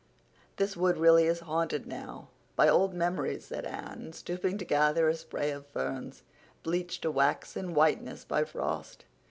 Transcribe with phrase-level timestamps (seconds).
[0.55, 5.51] "This wood really is haunted now—by old memories," said Anne, stooping to gather a spray
[5.51, 6.23] of ferns,
[6.63, 9.05] bleached to waxen whiteness by frost.